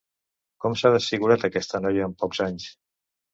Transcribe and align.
Com 0.63 0.77
s'ha 0.79 0.91
desfigurat 0.95 1.45
aquesta 1.49 1.83
noia 1.85 2.09
en 2.09 2.17
pocs 2.25 2.43
anys! 2.47 2.67